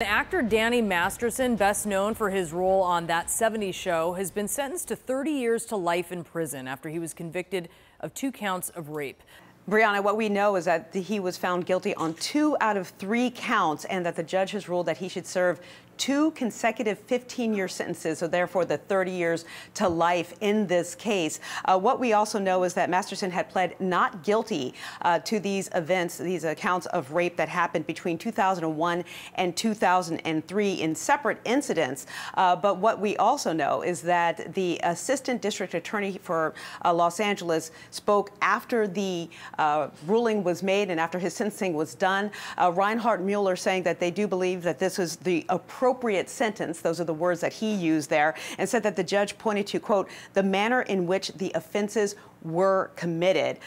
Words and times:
Actor 0.00 0.42
Danny 0.42 0.80
Masterson, 0.80 1.56
best 1.56 1.84
known 1.84 2.14
for 2.14 2.30
his 2.30 2.52
role 2.52 2.82
on 2.82 3.08
That 3.08 3.26
70s 3.26 3.74
Show, 3.74 4.12
has 4.12 4.30
been 4.30 4.46
sentenced 4.46 4.86
to 4.86 4.94
30 4.94 5.32
years 5.32 5.66
to 5.66 5.76
life 5.76 6.12
in 6.12 6.22
prison 6.22 6.68
after 6.68 6.88
he 6.88 7.00
was 7.00 7.12
convicted 7.12 7.68
of 7.98 8.14
two 8.14 8.30
counts 8.30 8.68
of 8.68 8.90
rape. 8.90 9.20
Brianna, 9.68 10.02
what 10.02 10.16
we 10.16 10.30
know 10.30 10.56
is 10.56 10.64
that 10.64 10.94
he 10.94 11.20
was 11.20 11.36
found 11.36 11.66
guilty 11.66 11.94
on 11.96 12.14
two 12.14 12.56
out 12.58 12.78
of 12.78 12.88
three 12.88 13.30
counts 13.30 13.84
and 13.84 14.06
that 14.06 14.16
the 14.16 14.22
judge 14.22 14.52
has 14.52 14.66
ruled 14.66 14.86
that 14.86 14.96
he 14.96 15.08
should 15.08 15.26
serve 15.26 15.60
two 15.98 16.30
consecutive 16.30 17.04
15-year 17.06 17.68
sentences, 17.68 18.20
so 18.20 18.28
therefore 18.28 18.64
the 18.64 18.78
30 18.78 19.10
years 19.10 19.44
to 19.74 19.88
life 19.88 20.32
in 20.40 20.66
this 20.66 20.94
case. 20.94 21.40
Uh, 21.64 21.78
what 21.78 22.00
we 22.00 22.12
also 22.12 22.38
know 22.38 22.62
is 22.62 22.72
that 22.74 22.88
Masterson 22.88 23.30
had 23.30 23.50
pled 23.50 23.78
not 23.80 24.22
guilty 24.22 24.72
uh, 25.02 25.18
to 25.20 25.40
these 25.40 25.68
events, 25.74 26.16
these 26.16 26.44
accounts 26.44 26.86
of 26.86 27.12
rape 27.12 27.36
that 27.36 27.48
happened 27.48 27.86
between 27.86 28.16
2001 28.16 29.04
and 29.34 29.56
2003 29.56 30.72
in 30.72 30.94
separate 30.94 31.38
incidents. 31.44 32.06
Uh, 32.34 32.54
but 32.54 32.78
what 32.78 33.00
we 33.00 33.16
also 33.16 33.52
know 33.52 33.82
is 33.82 34.00
that 34.02 34.54
the 34.54 34.80
assistant 34.84 35.42
district 35.42 35.74
attorney 35.74 36.18
for 36.22 36.54
uh, 36.84 36.94
Los 36.94 37.18
Angeles 37.18 37.72
spoke 37.90 38.30
after 38.40 38.86
the 38.86 39.28
uh, 39.58 39.88
ruling 40.06 40.42
was 40.44 40.62
made 40.62 40.90
and 40.90 40.98
after 40.98 41.18
his 41.18 41.34
sentencing 41.34 41.74
was 41.74 41.94
done. 41.94 42.30
Uh, 42.56 42.72
Reinhold 42.74 43.20
Mueller 43.20 43.56
saying 43.56 43.82
that 43.82 44.00
they 44.00 44.10
do 44.10 44.26
believe 44.26 44.62
that 44.62 44.78
this 44.78 44.98
is 44.98 45.16
the 45.16 45.44
appropriate 45.48 46.28
sentence. 46.30 46.80
Those 46.80 47.00
are 47.00 47.04
the 47.04 47.14
words 47.14 47.40
that 47.40 47.52
he 47.52 47.74
used 47.74 48.10
there, 48.10 48.34
and 48.58 48.68
said 48.68 48.82
that 48.82 48.96
the 48.96 49.04
judge 49.04 49.36
pointed 49.38 49.66
to, 49.68 49.80
quote, 49.80 50.08
the 50.34 50.42
manner 50.42 50.82
in 50.82 51.06
which 51.06 51.32
the 51.34 51.52
offenses 51.54 52.14
were 52.42 52.90
committed. 52.96 53.58